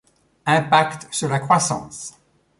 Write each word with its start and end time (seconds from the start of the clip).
Impact 0.47 1.07
sur 1.11 1.29
la 1.29 1.37
croissance. 1.37 2.15